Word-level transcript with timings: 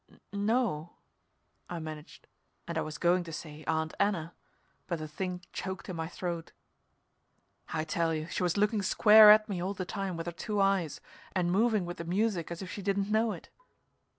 "N 0.11 0.23
no," 0.47 0.93
I 1.69 1.77
managed, 1.77 2.25
and 2.67 2.75
I 2.75 2.81
was 2.81 2.97
going 2.97 3.23
to 3.23 3.31
say 3.31 3.63
"Aunt 3.65 3.93
Anna," 3.99 4.33
but 4.87 4.97
the 4.97 5.07
thing 5.07 5.41
choked 5.53 5.89
in 5.89 5.95
my 5.95 6.07
throat. 6.07 6.53
I 7.71 7.83
tell 7.83 8.11
you 8.11 8.25
she 8.25 8.41
was 8.41 8.57
looking 8.57 8.81
square 8.81 9.29
at 9.29 9.47
me 9.47 9.61
all 9.61 9.75
the 9.75 9.85
time 9.85 10.17
with 10.17 10.25
her 10.25 10.31
two 10.31 10.59
eyes 10.59 11.01
and 11.35 11.51
moving 11.51 11.85
with 11.85 11.97
the 11.97 12.03
music 12.03 12.49
as 12.49 12.63
if 12.63 12.71
she 12.71 12.81
didn't 12.81 13.11
know 13.11 13.31
it. 13.31 13.49